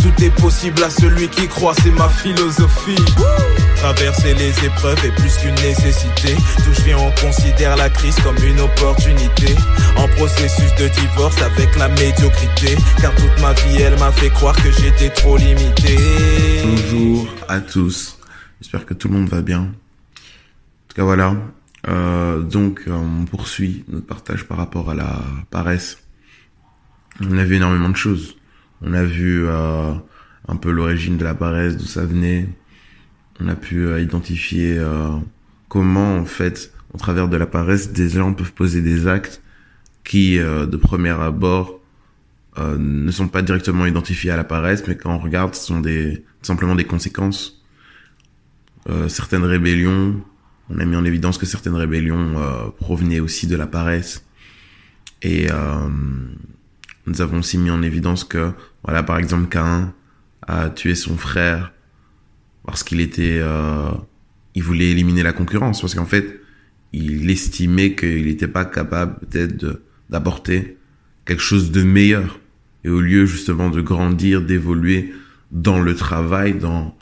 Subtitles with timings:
[0.00, 2.96] tout est possible à celui qui croit, c'est ma philosophie.
[3.76, 6.34] Traverser les épreuves est plus qu'une nécessité.
[6.64, 9.54] D'où je viens, on considère la crise comme une opportunité.
[9.96, 12.76] En processus de divorce avec la médiocrité.
[13.00, 15.96] Car toute ma vie, elle m'a fait croire que j'étais trop limité.
[16.64, 18.18] Bonjour à tous.
[18.60, 19.60] J'espère que tout le monde va bien.
[19.60, 21.34] En tout cas, voilà.
[21.86, 25.98] Euh, donc, euh, on poursuit notre partage par rapport à la paresse.
[27.20, 28.36] On a vu énormément de choses.
[28.82, 29.92] On a vu euh,
[30.46, 32.48] un peu l'origine de la paresse, d'où ça venait.
[33.40, 35.10] On a pu euh, identifier euh,
[35.68, 39.42] comment, en fait, au travers de la paresse, des gens peuvent poser des actes
[40.04, 41.80] qui, de premier abord,
[42.56, 46.24] ne sont pas directement identifiés à la paresse, mais quand on regarde, ce sont des,
[46.40, 47.62] simplement des conséquences.
[49.08, 50.18] certaines rébellions,
[50.70, 52.34] on a mis en évidence que certaines rébellions
[52.78, 54.24] provenaient aussi de la paresse.
[55.22, 55.48] Et
[57.06, 58.52] nous avons aussi mis en évidence que,
[58.84, 59.94] voilà, par exemple, Cain
[60.46, 61.72] a tué son frère
[62.68, 63.90] parce qu'il était, euh,
[64.54, 66.42] il voulait éliminer la concurrence, parce qu'en fait,
[66.92, 69.80] il estimait qu'il n'était pas capable peut-être
[70.10, 70.76] d'apporter
[71.24, 72.38] quelque chose de meilleur.
[72.84, 75.14] Et au lieu justement de grandir, d'évoluer
[75.50, 76.94] dans le travail, dans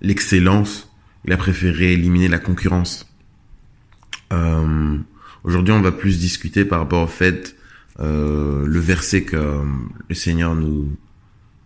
[0.00, 0.89] l'excellence,
[1.24, 3.06] il a préféré éliminer la concurrence.
[4.32, 4.98] Euh,
[5.42, 7.56] Aujourd'hui, on va plus discuter par rapport au fait
[7.98, 9.64] euh, le verset que
[10.08, 10.96] le Seigneur nous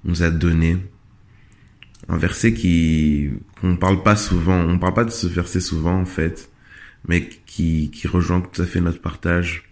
[0.04, 0.76] nous a donné
[2.08, 6.04] un verset qui qu'on parle pas souvent, on parle pas de ce verset souvent en
[6.04, 6.50] fait,
[7.08, 9.70] mais qui qui rejoint tout à fait notre partage,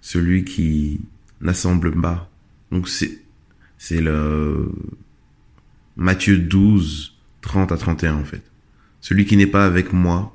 [0.00, 1.02] celui qui
[1.40, 2.30] n'assemble pas.
[2.72, 3.22] Donc c'est
[3.78, 4.72] c'est le
[5.96, 8.42] Matthieu 12 30 à 31 en fait.
[9.02, 10.34] Celui qui n'est pas avec moi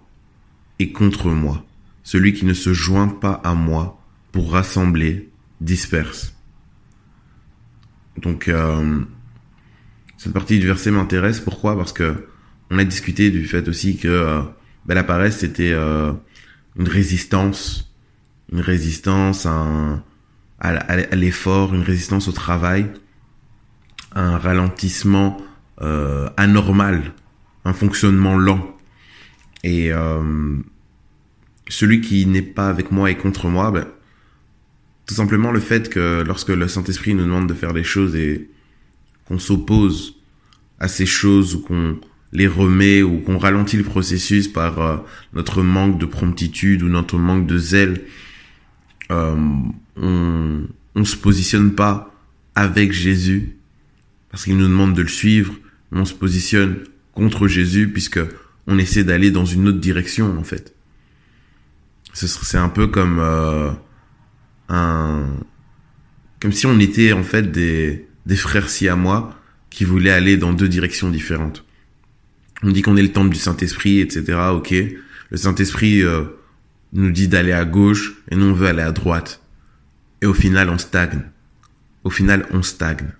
[0.77, 1.65] est contre moi.
[2.03, 3.99] Celui qui ne se joint pas à moi
[4.31, 5.29] pour rassembler
[5.59, 6.35] disperse.
[8.21, 9.01] Donc euh,
[10.17, 11.39] cette partie du verset m'intéresse.
[11.39, 11.75] Pourquoi?
[11.75, 12.27] Parce que
[12.69, 14.41] on a discuté du fait aussi que euh,
[14.85, 16.13] ben, la paresse c'était euh,
[16.77, 17.93] une résistance,
[18.51, 20.03] une résistance à,
[21.15, 22.87] l'effort, une résistance au travail,
[24.13, 25.37] un ralentissement
[25.81, 27.13] euh, anormal,
[27.67, 28.75] un fonctionnement lent.
[29.63, 30.57] Et euh,
[31.67, 33.87] celui qui n'est pas avec moi et contre moi, ben,
[35.05, 38.49] tout simplement le fait que lorsque le Saint-Esprit nous demande de faire des choses et
[39.25, 40.15] qu'on s'oppose
[40.79, 41.99] à ces choses ou qu'on
[42.33, 44.97] les remet ou qu'on ralentit le processus par euh,
[45.33, 48.01] notre manque de promptitude ou notre manque de zèle,
[49.11, 49.35] euh,
[49.95, 50.67] on
[50.97, 52.11] on se positionne pas
[52.55, 53.55] avec Jésus
[54.31, 55.53] parce qu'il nous demande de le suivre,
[55.91, 56.79] on se positionne
[57.17, 58.19] contre Jésus puisque
[58.67, 60.73] on essaie d'aller dans une autre direction en fait.
[62.13, 63.71] C'est un peu comme euh,
[64.69, 65.25] un
[66.39, 69.35] comme si on était en fait des des frères si à moi
[69.69, 71.65] qui voulaient aller dans deux directions différentes.
[72.63, 74.39] On dit qu'on est le temple du Saint-Esprit, etc.
[74.51, 74.73] Ok,
[75.29, 76.23] le Saint-Esprit euh,
[76.93, 79.41] nous dit d'aller à gauche et nous on veut aller à droite.
[80.21, 81.21] Et au final, on stagne.
[82.03, 83.11] Au final, on stagne.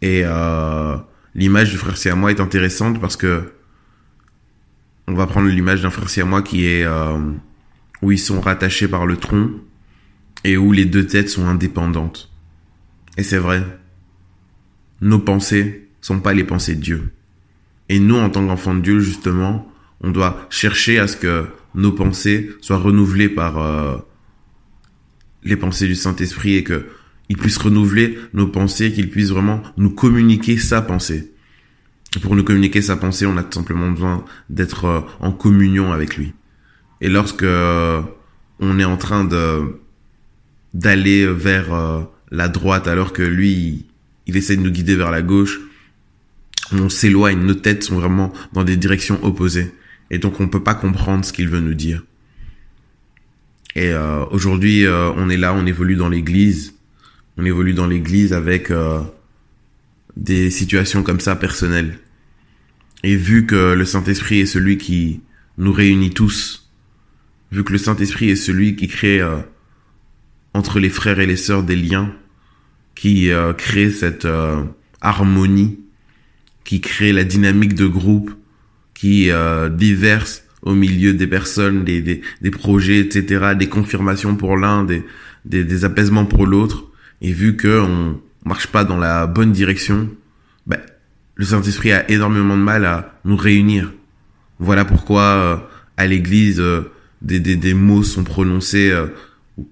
[0.00, 0.96] Et euh,
[1.34, 3.52] l'image du frère moi est intéressante parce que
[5.06, 7.18] on va prendre l'image d'un frère moi qui est euh,
[8.02, 9.50] où ils sont rattachés par le tronc
[10.44, 12.30] et où les deux têtes sont indépendantes.
[13.16, 13.64] Et c'est vrai
[15.02, 17.12] nos pensées sont pas les pensées de Dieu.
[17.88, 19.70] Et nous, en tant qu'enfants de Dieu, justement,
[20.00, 23.96] on doit chercher à ce que nos pensées soient renouvelées par euh,
[25.42, 26.86] les pensées du Saint-Esprit et que
[27.28, 31.32] il puisse renouveler nos pensées, qu'il puisse vraiment nous communiquer sa pensée.
[32.20, 36.16] pour nous communiquer sa pensée, on a tout simplement besoin d'être euh, en communion avec
[36.16, 36.32] lui.
[37.00, 38.02] Et lorsque euh,
[38.60, 39.78] on est en train de
[40.74, 41.68] d'aller vers
[42.30, 43.84] la droite alors que lui
[44.26, 45.60] il essaie de nous guider vers la gauche.
[46.72, 49.72] On s'éloigne, nos têtes sont vraiment dans des directions opposées.
[50.10, 52.04] Et donc on peut pas comprendre ce qu'il veut nous dire.
[53.74, 56.74] Et euh, aujourd'hui, euh, on est là, on évolue dans l'église.
[57.36, 59.00] On évolue dans l'église avec euh,
[60.16, 61.98] des situations comme ça personnelles.
[63.02, 65.20] Et vu que le Saint-Esprit est celui qui
[65.58, 66.70] nous réunit tous,
[67.50, 69.20] vu que le Saint-Esprit est celui qui crée
[70.54, 72.12] entre les frères et les sœurs des liens,
[72.94, 74.62] qui euh, crée cette euh,
[75.00, 75.80] harmonie,
[76.64, 78.30] qui crée la dynamique de groupe,
[78.94, 84.56] qui euh, diverse au milieu des personnes, des, des, des projets, etc., des confirmations pour
[84.56, 85.02] l'un, des,
[85.44, 86.91] des, des, apaisements pour l'autre.
[87.22, 90.10] Et vu que on marche pas dans la bonne direction,
[90.66, 90.80] ben,
[91.36, 93.92] le Saint-Esprit a énormément de mal à nous réunir.
[94.58, 96.62] Voilà pourquoi à l'église,
[97.22, 99.06] des, des, des mots sont prononcés euh,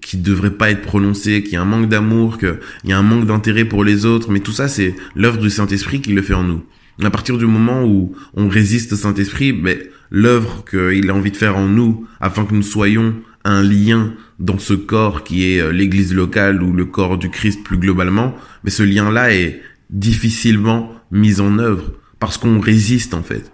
[0.01, 3.03] qui devraient pas être prononcés, qu'il y a un manque d'amour, qu'il y a un
[3.03, 6.33] manque d'intérêt pour les autres, mais tout ça c'est l'œuvre du Saint-Esprit qui le fait
[6.33, 6.63] en nous.
[7.03, 9.77] À partir du moment où on résiste au Saint-Esprit, ben,
[10.11, 14.59] l'œuvre qu'il a envie de faire en nous, afin que nous soyons un lien dans
[14.59, 18.69] ce corps qui est euh, l'église locale ou le corps du Christ plus globalement, mais
[18.69, 23.51] ce lien-là est difficilement mis en œuvre parce qu'on résiste en fait.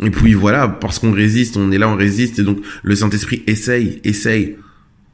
[0.00, 3.42] Et puis voilà, parce qu'on résiste, on est là, on résiste, et donc le Saint-Esprit
[3.46, 4.56] essaye, essaye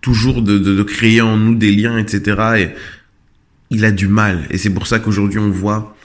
[0.01, 2.41] toujours de, de, de, créer en nous des liens, etc.
[2.57, 2.69] Et
[3.71, 4.47] il a du mal.
[4.51, 5.97] Et c'est pour ça qu'aujourd'hui on voit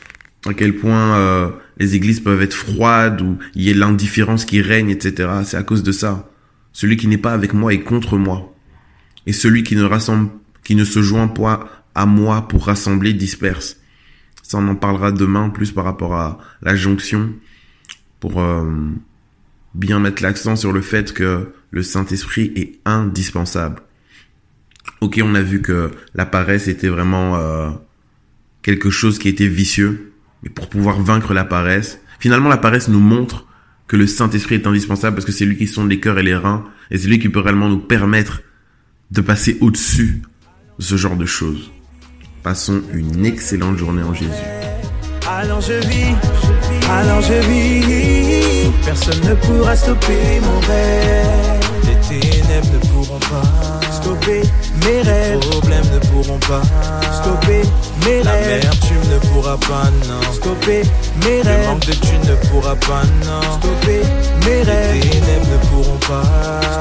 [0.46, 4.62] à quel point euh, les églises peuvent être froides, ou il y a l'indifférence qui
[4.62, 5.30] règne, etc.
[5.46, 6.30] C'est à cause de ça.
[6.74, 8.54] Celui qui n'est pas avec moi est contre moi.
[9.26, 10.30] Et celui qui ne rassemble,
[10.64, 13.78] qui ne se joint pas à moi pour rassembler disperse.
[14.42, 17.34] Ça, on en parlera demain plus par rapport à la jonction
[18.20, 18.70] pour euh,
[19.76, 23.82] bien mettre l'accent sur le fait que le Saint-Esprit est indispensable.
[25.02, 27.70] Ok, on a vu que la paresse était vraiment euh,
[28.62, 33.00] quelque chose qui était vicieux, mais pour pouvoir vaincre la paresse, finalement la paresse nous
[33.00, 33.46] montre
[33.88, 36.36] que le Saint-Esprit est indispensable parce que c'est lui qui sonde les cœurs et les
[36.36, 38.42] reins, et c'est lui qui peut réellement nous permettre
[39.12, 40.22] de passer au-dessus
[40.80, 41.72] de ce genre de choses.
[42.42, 44.32] Passons une excellente journée en Jésus.
[45.28, 46.16] Alors je vis,
[46.90, 48.72] alors je vis.
[48.86, 51.60] Personne ne pourra stopper mon rêve.
[51.88, 54.42] Les ténèbres ne pourront pas stopper
[54.86, 55.40] mes rêves.
[55.40, 56.62] Les problèmes ne pourront pas
[57.14, 57.62] stopper
[58.06, 58.70] mes rêves.
[59.10, 59.20] Ne
[59.58, 60.34] pourra pas, non.
[60.34, 60.84] Stopper
[61.24, 61.62] mes rêves.
[61.62, 63.42] Le manque de thunes ne pourra pas, non.
[63.60, 64.02] Stopper
[64.46, 64.94] mes rêves.
[64.94, 66.24] Les ténèbres ne pourront pas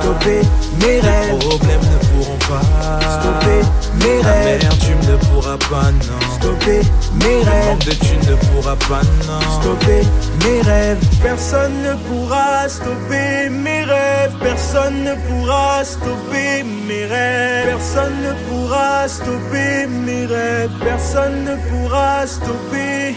[0.00, 0.40] stopper
[0.80, 1.32] mes rêves.
[1.32, 3.62] Les problèmes ne pourront pas stopper
[4.02, 4.60] mes rêves.
[4.60, 6.34] L'amertume ne pourra pas, non.
[6.37, 6.82] Stopper
[7.14, 7.46] mes rêves.
[7.46, 9.60] Le manque de thunes ne pourra pas, non.
[9.60, 10.02] Stopper
[10.44, 10.99] mes rêves.
[11.22, 14.32] Personne ne pourra stopper mes rêves.
[14.40, 17.66] Personne ne pourra stopper mes rêves.
[17.66, 20.70] Personne ne pourra stopper mes rêves.
[20.82, 23.14] Personne ne pourra stopper